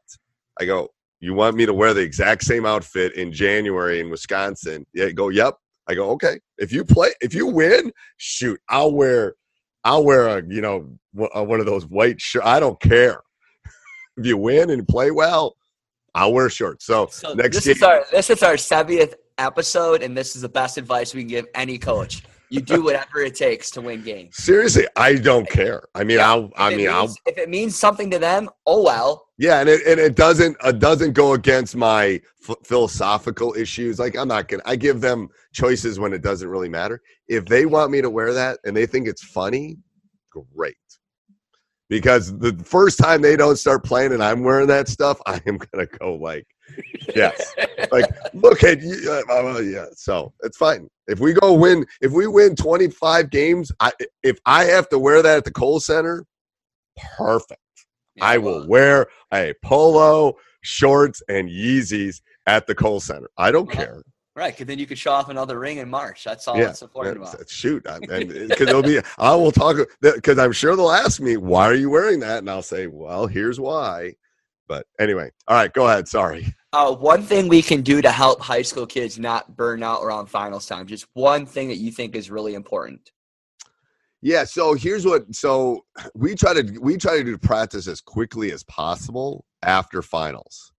I 0.60 0.64
go, 0.64 0.88
"You 1.20 1.34
want 1.34 1.56
me 1.56 1.66
to 1.66 1.74
wear 1.74 1.94
the 1.94 2.00
exact 2.00 2.44
same 2.44 2.66
outfit 2.66 3.14
in 3.14 3.32
January 3.32 4.00
in 4.00 4.10
Wisconsin?" 4.10 4.84
Yeah, 4.94 5.10
go, 5.10 5.28
"Yep." 5.28 5.54
I 5.88 5.94
go, 5.94 6.10
"Okay. 6.10 6.38
If 6.58 6.72
you 6.72 6.84
play, 6.84 7.10
if 7.20 7.34
you 7.34 7.46
win, 7.46 7.92
shoot, 8.16 8.60
I'll 8.68 8.92
wear, 8.92 9.34
I'll 9.84 10.04
wear 10.04 10.38
a 10.38 10.42
you 10.48 10.60
know 10.60 10.88
one 11.12 11.60
of 11.60 11.66
those 11.66 11.86
white 11.86 12.20
shirts. 12.20 12.46
I 12.46 12.60
don't 12.60 12.80
care 12.80 13.20
if 14.16 14.26
you 14.26 14.36
win 14.36 14.70
and 14.70 14.86
play 14.86 15.10
well." 15.10 15.56
I'll 16.14 16.32
wear 16.32 16.50
shorts. 16.50 16.84
So, 16.84 17.06
So 17.10 17.32
next 17.32 17.56
this 17.56 17.64
game, 17.64 17.72
is 17.76 17.82
our 17.82 18.04
this 18.10 18.28
is 18.28 18.42
our 18.42 18.54
70th 18.54 19.14
episode, 19.38 20.02
and 20.02 20.16
this 20.16 20.36
is 20.36 20.42
the 20.42 20.48
best 20.48 20.76
advice 20.76 21.14
we 21.14 21.22
can 21.22 21.28
give 21.28 21.46
any 21.54 21.78
coach. 21.78 22.22
You 22.52 22.60
do 22.60 22.82
whatever 22.84 23.20
it 23.20 23.34
takes 23.34 23.70
to 23.70 23.80
win 23.80 24.02
games. 24.02 24.36
Seriously, 24.36 24.86
I 24.94 25.14
don't 25.14 25.48
care. 25.48 25.84
I 25.94 26.04
mean, 26.04 26.20
I'll. 26.20 26.50
I 26.54 26.74
mean, 26.74 26.90
I'll. 26.90 27.06
if 27.24 27.38
it 27.38 27.48
means 27.48 27.78
something 27.78 28.10
to 28.10 28.18
them, 28.18 28.50
oh 28.66 28.82
well. 28.82 29.26
Yeah, 29.38 29.60
and 29.60 29.70
it 29.70 29.86
and 29.86 29.98
it 29.98 30.16
doesn't 30.16 30.58
it 30.62 30.78
doesn't 30.78 31.14
go 31.14 31.32
against 31.32 31.74
my 31.74 32.20
ph- 32.46 32.58
philosophical 32.62 33.54
issues. 33.54 33.98
Like 33.98 34.18
I'm 34.18 34.28
not 34.28 34.48
gonna. 34.48 34.62
I 34.66 34.76
give 34.76 35.00
them 35.00 35.28
choices 35.54 35.98
when 35.98 36.12
it 36.12 36.20
doesn't 36.22 36.46
really 36.46 36.68
matter. 36.68 37.00
If 37.26 37.46
they 37.46 37.64
want 37.64 37.90
me 37.90 38.02
to 38.02 38.10
wear 38.10 38.34
that 38.34 38.58
and 38.64 38.76
they 38.76 38.84
think 38.84 39.08
it's 39.08 39.24
funny, 39.24 39.78
great. 40.54 40.76
Because 41.88 42.36
the 42.36 42.52
first 42.62 42.98
time 42.98 43.22
they 43.22 43.34
don't 43.34 43.56
start 43.56 43.82
playing 43.82 44.12
and 44.12 44.22
I'm 44.22 44.42
wearing 44.42 44.66
that 44.66 44.88
stuff, 44.88 45.18
I 45.26 45.40
am 45.46 45.56
gonna 45.56 45.86
go 45.86 46.16
like, 46.16 46.46
yes, 47.14 47.54
like 47.90 48.06
look 48.34 48.62
at 48.64 48.80
you. 48.80 49.22
uh, 49.30 49.32
uh, 49.32 49.58
yeah, 49.60 49.86
so 49.94 50.32
it's 50.42 50.56
fine. 50.56 50.88
If 51.08 51.20
we 51.20 51.32
go 51.32 51.52
win, 51.52 51.84
if 52.00 52.12
we 52.12 52.26
win 52.26 52.54
25 52.56 53.30
games, 53.30 53.72
I 53.80 53.92
if 54.22 54.38
I 54.46 54.64
have 54.64 54.88
to 54.90 54.98
wear 54.98 55.22
that 55.22 55.38
at 55.38 55.44
the 55.44 55.50
Kohl 55.50 55.80
Center, 55.80 56.24
perfect. 57.16 57.60
I 58.20 58.38
will 58.38 58.66
wear 58.68 59.06
a 59.32 59.54
polo, 59.64 60.34
shorts, 60.60 61.22
and 61.28 61.48
Yeezys 61.48 62.20
at 62.46 62.66
the 62.66 62.74
Kohl 62.74 63.00
Center. 63.00 63.28
I 63.38 63.50
don't 63.50 63.70
care. 63.70 64.02
Right, 64.34 64.52
because 64.54 64.66
then 64.66 64.78
you 64.78 64.86
could 64.86 64.98
show 64.98 65.12
off 65.12 65.28
another 65.28 65.58
ring 65.58 65.76
in 65.76 65.90
March. 65.90 66.24
That's 66.24 66.48
all 66.48 66.56
yeah, 66.56 66.70
it's 66.70 66.80
important 66.80 67.18
that's- 67.18 67.34
about. 67.34 67.50
shoot, 67.50 67.82
because 67.84 68.60
it'll 68.68 68.82
be. 68.82 69.00
I 69.18 69.34
will 69.34 69.52
talk 69.52 69.76
because 70.00 70.38
I'm 70.38 70.52
sure 70.52 70.74
they'll 70.74 70.90
ask 70.90 71.20
me 71.20 71.36
why 71.36 71.66
are 71.66 71.74
you 71.74 71.90
wearing 71.90 72.20
that, 72.20 72.38
and 72.38 72.48
I'll 72.48 72.62
say, 72.62 72.86
well, 72.86 73.26
here's 73.26 73.60
why. 73.60 74.14
But 74.68 74.86
anyway, 74.98 75.30
all 75.48 75.56
right, 75.56 75.70
go 75.72 75.86
ahead. 75.86 76.08
Sorry. 76.08 76.54
Uh, 76.74 76.94
one 76.94 77.22
thing 77.22 77.48
we 77.48 77.60
can 77.60 77.82
do 77.82 78.00
to 78.00 78.10
help 78.10 78.40
high 78.40 78.62
school 78.62 78.86
kids 78.86 79.18
not 79.18 79.56
burn 79.56 79.82
out 79.82 80.02
around 80.02 80.26
finals 80.26 80.66
time. 80.66 80.86
Just 80.86 81.06
one 81.12 81.44
thing 81.44 81.68
that 81.68 81.76
you 81.76 81.90
think 81.90 82.16
is 82.16 82.30
really 82.30 82.54
important. 82.54 83.10
Yeah, 84.22 84.44
so 84.44 84.74
here's 84.74 85.04
what 85.04 85.34
so 85.34 85.84
we 86.14 86.34
try 86.34 86.54
to 86.54 86.78
we 86.80 86.96
try 86.96 87.18
to 87.18 87.24
do 87.24 87.36
practice 87.36 87.88
as 87.88 88.00
quickly 88.00 88.52
as 88.52 88.62
possible 88.64 89.44
after 89.62 90.00
finals. 90.00 90.72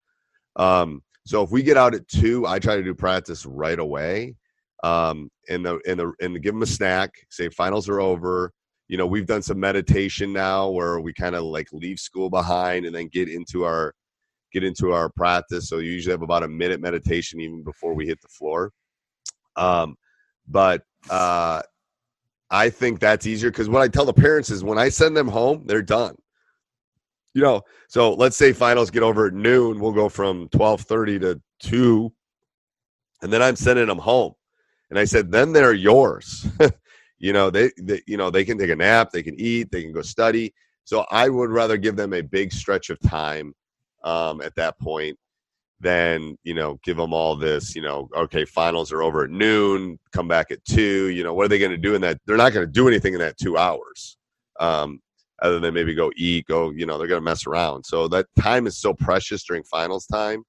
Um 0.55 1.03
so 1.25 1.43
if 1.43 1.51
we 1.51 1.61
get 1.61 1.77
out 1.77 1.93
at 1.93 2.07
2, 2.07 2.47
I 2.47 2.59
try 2.59 2.75
to 2.75 2.83
do 2.83 2.95
practice 2.95 3.45
right 3.45 3.79
away. 3.79 4.35
Um 4.83 5.29
and 5.49 5.65
the 5.65 5.79
and 5.85 5.99
the 5.99 6.13
and 6.21 6.41
give 6.41 6.53
them 6.53 6.63
a 6.63 6.67
snack, 6.67 7.11
say 7.29 7.49
finals 7.49 7.87
are 7.89 7.99
over. 7.99 8.51
You 8.87 8.97
know, 8.97 9.05
we've 9.05 9.27
done 9.27 9.41
some 9.41 9.59
meditation 9.59 10.33
now 10.33 10.69
where 10.69 10.99
we 11.01 11.13
kind 11.13 11.35
of 11.35 11.43
like 11.43 11.67
leave 11.73 11.99
school 11.99 12.29
behind 12.29 12.85
and 12.85 12.95
then 12.95 13.09
get 13.09 13.27
into 13.27 13.65
our 13.65 13.93
get 14.53 14.63
into 14.63 14.91
our 14.91 15.09
practice. 15.09 15.67
So 15.67 15.79
you 15.79 15.91
usually 15.91 16.13
have 16.13 16.21
about 16.21 16.43
a 16.43 16.47
minute 16.47 16.79
meditation 16.79 17.41
even 17.41 17.63
before 17.63 17.93
we 17.93 18.05
hit 18.07 18.21
the 18.21 18.27
floor. 18.27 18.71
Um 19.55 19.95
but 20.47 20.83
uh 21.09 21.61
I 22.49 22.69
think 22.69 22.99
that's 22.99 23.25
easier 23.25 23.49
because 23.49 23.67
what 23.67 23.81
I 23.81 23.87
tell 23.87 24.05
the 24.05 24.13
parents 24.13 24.51
is 24.51 24.63
when 24.63 24.77
I 24.77 24.89
send 24.89 25.17
them 25.17 25.27
home, 25.27 25.63
they're 25.65 25.81
done. 25.81 26.15
You 27.33 27.41
know, 27.41 27.61
so 27.87 28.13
let's 28.13 28.37
say 28.37 28.53
finals 28.53 28.91
get 28.91 29.01
over 29.01 29.25
at 29.25 29.33
noon, 29.33 29.79
we'll 29.79 29.91
go 29.91 30.07
from 30.07 30.49
twelve 30.49 30.81
thirty 30.81 31.17
to 31.19 31.41
two, 31.59 32.13
and 33.23 33.33
then 33.33 33.41
I'm 33.41 33.55
sending 33.55 33.87
them 33.87 33.97
home. 33.97 34.33
And 34.91 34.99
I 34.99 35.05
said, 35.05 35.31
then 35.31 35.51
they're 35.51 35.73
yours. 35.73 36.45
you 37.17 37.33
know, 37.33 37.49
they, 37.49 37.71
they 37.79 38.03
you 38.05 38.17
know 38.17 38.29
they 38.29 38.45
can 38.45 38.59
take 38.59 38.69
a 38.69 38.75
nap, 38.75 39.09
they 39.11 39.23
can 39.23 39.39
eat, 39.39 39.71
they 39.71 39.81
can 39.81 39.91
go 39.91 40.03
study. 40.03 40.53
So 40.83 41.05
I 41.09 41.29
would 41.29 41.49
rather 41.49 41.77
give 41.77 41.95
them 41.95 42.13
a 42.13 42.21
big 42.21 42.53
stretch 42.53 42.91
of 42.91 42.99
time 42.99 43.55
um, 44.03 44.41
at 44.41 44.55
that 44.55 44.79
point 44.79 45.17
then 45.79 46.37
you 46.43 46.53
know 46.53 46.79
give 46.83 46.95
them 46.97 47.13
all 47.13 47.35
this 47.35 47.75
you 47.75 47.81
know 47.81 48.07
okay 48.15 48.45
finals 48.45 48.91
are 48.91 49.01
over 49.01 49.25
at 49.25 49.29
noon 49.29 49.99
come 50.11 50.27
back 50.27 50.49
at 50.49 50.63
two 50.63 51.09
you 51.09 51.23
know 51.23 51.33
what 51.33 51.45
are 51.45 51.49
they 51.49 51.59
going 51.59 51.71
to 51.71 51.77
do 51.77 51.95
in 51.95 52.01
that 52.01 52.17
they're 52.25 52.37
not 52.37 52.53
going 52.53 52.65
to 52.65 52.71
do 52.71 52.87
anything 52.87 53.13
in 53.13 53.19
that 53.19 53.37
two 53.37 53.57
hours 53.57 54.17
um, 54.59 54.99
other 55.41 55.59
than 55.59 55.73
maybe 55.73 55.93
go 55.93 56.11
eat 56.15 56.45
go 56.47 56.71
you 56.71 56.85
know 56.85 56.97
they're 56.97 57.07
going 57.07 57.19
to 57.19 57.25
mess 57.25 57.45
around. 57.45 57.83
So 57.83 58.07
that 58.09 58.27
time 58.39 58.65
is 58.65 58.77
so 58.77 58.93
precious 58.93 59.43
during 59.43 59.63
finals 59.63 60.05
time 60.05 60.43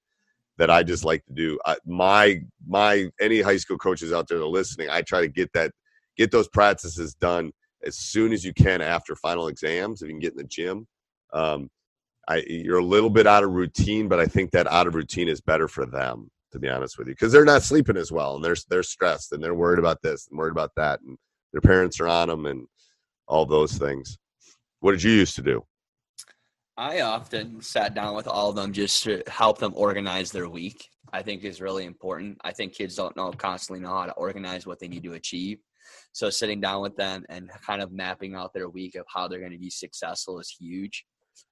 that 0.57 0.71
i 0.71 0.85
just 0.85 1.05
like 1.05 1.25
to 1.27 1.33
do 1.33 1.59
I, 1.67 1.77
my 1.85 2.41
my 2.65 3.09
any 3.21 3.41
high 3.41 3.57
school 3.57 3.77
coaches 3.77 4.13
out 4.13 4.29
there 4.29 4.39
that 4.39 4.45
are 4.45 4.49
listening 4.49 4.89
i 4.89 5.03
try 5.03 5.21
to 5.21 5.27
get 5.27 5.53
that 5.53 5.73
get 6.17 6.31
those 6.31 6.47
practices 6.47 7.15
done 7.15 7.51
as 7.85 7.97
soon 7.97 8.33
as 8.33 8.45
you 8.45 8.53
can 8.53 8.81
after 8.81 9.15
final 9.17 9.49
exams 9.49 10.03
if 10.03 10.09
you 10.09 10.15
can 10.15 10.21
get 10.21 10.33
in 10.33 10.39
the 10.39 10.45
gym. 10.45 10.87
Um, 11.33 11.71
I, 12.29 12.43
you're 12.47 12.79
a 12.79 12.85
little 12.85 13.11
bit 13.11 13.27
out 13.27 13.45
of 13.45 13.51
routine, 13.51 14.09
but 14.09 14.21
I 14.21 14.27
think 14.27 14.51
that 14.53 14.67
out 14.67 14.87
of 14.87 14.95
routine 14.95 15.29
is 15.29 15.41
better 15.41 15.69
for 15.69 15.87
them, 15.87 16.31
to 16.53 16.59
be 16.59 16.69
honest 16.69 16.99
with 16.99 17.09
you, 17.09 17.15
because 17.15 17.33
they're 17.33 17.45
not 17.45 17.63
sleeping 17.63 17.97
as 17.97 18.11
well, 18.11 18.37
and 18.37 18.45
they're 18.45 18.57
they're 18.69 18.83
stressed, 18.83 19.33
and 19.33 19.43
they're 19.43 19.55
worried 19.55 19.79
about 19.79 20.03
this 20.03 20.27
and 20.29 20.39
worried 20.39 20.53
about 20.53 20.73
that, 20.77 21.01
and 21.01 21.19
their 21.53 21.61
parents 21.61 22.01
are 22.01 22.09
on 22.09 22.29
them, 22.29 22.47
and 22.47 22.67
all 23.27 23.47
those 23.47 23.77
things. 23.79 24.19
What 24.81 24.93
did 24.93 25.03
you 25.03 25.13
used 25.13 25.37
to 25.37 25.43
do? 25.43 25.65
I 26.77 27.03
often 27.03 27.61
sat 27.61 27.95
down 27.95 28.17
with 28.17 28.27
all 28.27 28.51
of 28.51 28.57
them 28.57 28.73
just 28.73 29.05
to 29.05 29.23
help 29.29 29.59
them 29.59 29.73
organize 29.77 30.33
their 30.33 30.49
week. 30.49 30.89
I 31.13 31.23
think 31.23 31.45
is 31.45 31.61
really 31.61 31.85
important. 31.85 32.39
I 32.43 32.51
think 32.51 32.75
kids 32.75 32.97
don't 32.97 33.17
know 33.17 33.31
constantly 33.31 33.81
know 33.81 33.97
how 33.97 34.07
to 34.07 34.13
organize 34.15 34.67
what 34.67 34.81
they 34.81 34.89
need 34.89 35.05
to 35.05 35.13
achieve. 35.13 35.59
So 36.13 36.29
sitting 36.29 36.61
down 36.61 36.83
with 36.83 36.97
them 36.97 37.25
and 37.29 37.49
kind 37.65 37.83
of 37.83 37.93
mapping 37.93 38.35
out 38.35 38.53
their 38.53 38.69
week 38.69 38.97
of 38.97 39.07
how 39.09 39.29
they're 39.29 39.39
going 39.39 39.53
to 39.53 39.59
be 39.59 39.71
successful 39.71 40.41
is 40.41 40.51
huge. 40.59 41.05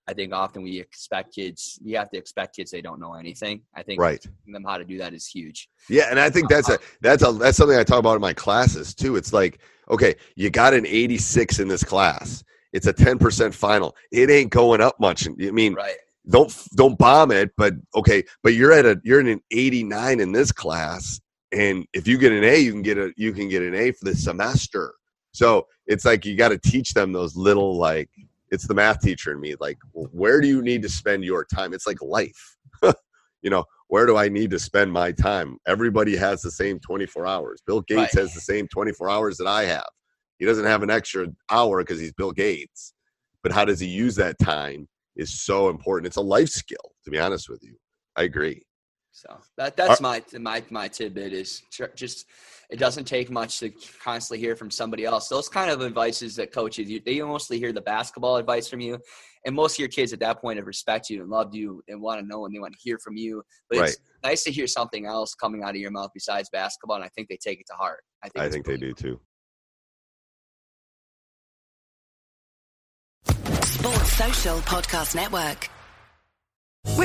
I 0.08 0.14
think 0.14 0.32
often 0.32 0.62
we 0.62 0.80
expect 0.80 1.34
kids, 1.34 1.78
you 1.82 1.96
have 1.96 2.10
to 2.10 2.18
expect 2.18 2.56
kids 2.56 2.70
they 2.70 2.82
don't 2.82 3.00
know 3.00 3.14
anything. 3.14 3.62
I 3.74 3.82
think 3.82 4.00
Right. 4.00 4.20
teaching 4.20 4.52
them 4.52 4.64
how 4.64 4.78
to 4.78 4.84
do 4.84 4.98
that 4.98 5.14
is 5.14 5.26
huge. 5.26 5.68
Yeah, 5.88 6.08
and 6.10 6.18
I 6.18 6.30
think 6.30 6.48
that's 6.48 6.68
a 6.68 6.78
that's 7.00 7.22
a 7.22 7.32
that's 7.32 7.56
something 7.56 7.78
I 7.78 7.84
talk 7.84 7.98
about 7.98 8.16
in 8.16 8.20
my 8.20 8.32
classes 8.32 8.94
too. 8.94 9.16
It's 9.16 9.32
like, 9.32 9.60
okay, 9.90 10.14
you 10.36 10.50
got 10.50 10.74
an 10.74 10.86
86 10.86 11.58
in 11.60 11.68
this 11.68 11.84
class. 11.84 12.42
It's 12.72 12.86
a 12.86 12.92
10% 12.92 13.52
final. 13.54 13.94
It 14.10 14.30
ain't 14.30 14.50
going 14.50 14.80
up 14.80 14.98
much. 14.98 15.28
I 15.28 15.50
mean, 15.50 15.74
right. 15.74 15.96
don't 16.28 16.52
don't 16.76 16.98
bomb 16.98 17.30
it, 17.30 17.50
but 17.56 17.74
okay, 17.94 18.24
but 18.42 18.54
you're 18.54 18.72
at 18.72 18.86
a 18.86 19.00
you're 19.04 19.20
in 19.20 19.28
an 19.28 19.42
89 19.50 20.20
in 20.20 20.32
this 20.32 20.52
class 20.52 21.20
and 21.52 21.86
if 21.92 22.08
you 22.08 22.18
get 22.18 22.32
an 22.32 22.44
A, 22.44 22.58
you 22.58 22.72
can 22.72 22.82
get 22.82 22.98
a 22.98 23.12
you 23.16 23.32
can 23.32 23.48
get 23.48 23.62
an 23.62 23.74
A 23.74 23.92
for 23.92 24.06
the 24.06 24.14
semester. 24.14 24.94
So, 25.32 25.66
it's 25.86 26.04
like 26.04 26.24
you 26.24 26.36
got 26.36 26.50
to 26.50 26.58
teach 26.58 26.92
them 26.94 27.12
those 27.12 27.36
little 27.36 27.76
like 27.76 28.10
it's 28.52 28.68
the 28.68 28.74
math 28.74 29.00
teacher 29.00 29.32
in 29.32 29.40
me 29.40 29.56
like 29.60 29.78
where 29.92 30.40
do 30.40 30.46
you 30.46 30.62
need 30.62 30.82
to 30.82 30.88
spend 30.88 31.24
your 31.24 31.44
time? 31.44 31.72
It's 31.72 31.86
like 31.86 32.00
life. 32.00 32.56
you 33.42 33.50
know, 33.50 33.64
where 33.88 34.06
do 34.06 34.16
I 34.16 34.28
need 34.28 34.50
to 34.50 34.58
spend 34.58 34.92
my 34.92 35.10
time? 35.10 35.58
Everybody 35.66 36.16
has 36.16 36.42
the 36.42 36.50
same 36.50 36.78
24 36.78 37.26
hours. 37.26 37.60
Bill 37.66 37.80
Gates 37.80 38.14
Right. 38.14 38.22
has 38.22 38.34
the 38.34 38.40
same 38.40 38.68
24 38.68 39.10
hours 39.10 39.36
that 39.38 39.48
I 39.48 39.64
have. 39.64 39.88
He 40.38 40.44
doesn't 40.46 40.64
have 40.66 40.82
an 40.82 40.90
extra 40.90 41.26
hour 41.50 41.82
because 41.82 41.98
he's 41.98 42.12
Bill 42.12 42.32
Gates. 42.32 42.94
But 43.42 43.52
how 43.52 43.64
does 43.64 43.80
he 43.80 43.88
use 43.88 44.14
that 44.16 44.38
time 44.38 44.86
is 45.16 45.42
so 45.42 45.68
important. 45.68 46.06
It's 46.06 46.16
a 46.16 46.22
life 46.22 46.48
skill, 46.48 46.92
to 47.04 47.10
be 47.10 47.18
honest 47.18 47.48
with 47.48 47.62
you. 47.62 47.76
I 48.16 48.24
agree. 48.24 48.62
So 49.12 49.38
that 49.58 49.76
that's 49.76 50.00
my 50.00 50.22
my 50.38 50.62
my 50.70 50.88
tidbit 50.88 51.34
is 51.34 51.62
just 51.94 52.26
it 52.70 52.78
doesn't 52.78 53.04
take 53.04 53.30
much 53.30 53.58
to 53.60 53.70
constantly 54.02 54.38
hear 54.38 54.56
from 54.56 54.70
somebody 54.70 55.04
else. 55.04 55.28
Those 55.28 55.50
kind 55.50 55.70
of 55.70 55.82
advices 55.82 56.34
that 56.36 56.50
coaches 56.50 56.88
you 56.90 56.98
they 57.04 57.20
mostly 57.20 57.58
hear 57.58 57.72
the 57.72 57.82
basketball 57.82 58.36
advice 58.36 58.68
from 58.68 58.80
you, 58.80 58.98
and 59.44 59.54
most 59.54 59.74
of 59.74 59.80
your 59.80 59.88
kids 59.88 60.14
at 60.14 60.20
that 60.20 60.40
point 60.40 60.56
have 60.56 60.66
respect 60.66 61.10
you 61.10 61.20
and 61.20 61.28
loved 61.28 61.54
you 61.54 61.82
and 61.88 62.00
want 62.00 62.22
to 62.22 62.26
know 62.26 62.46
and 62.46 62.54
they 62.54 62.58
want 62.58 62.72
to 62.72 62.80
hear 62.82 62.98
from 62.98 63.18
you. 63.18 63.42
But 63.68 63.80
it's 63.80 63.98
nice 64.24 64.44
to 64.44 64.50
hear 64.50 64.66
something 64.66 65.04
else 65.04 65.34
coming 65.34 65.62
out 65.62 65.70
of 65.70 65.76
your 65.76 65.90
mouth 65.90 66.10
besides 66.14 66.48
basketball, 66.50 66.96
and 66.96 67.04
I 67.04 67.10
think 67.14 67.28
they 67.28 67.36
take 67.36 67.60
it 67.60 67.66
to 67.68 67.74
heart. 67.74 68.00
I 68.24 68.30
think 68.30 68.44
I 68.44 68.48
think 68.48 68.64
they 68.64 68.78
do 68.78 68.94
too. 68.94 69.20
Sports 73.62 74.12
Social 74.12 74.58
Podcast 74.60 75.14
Network. 75.14 75.68